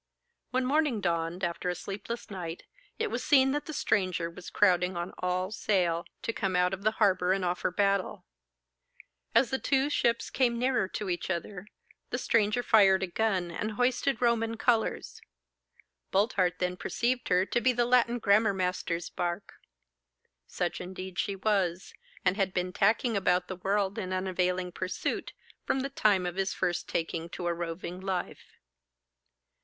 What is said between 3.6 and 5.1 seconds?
the stranger was crowding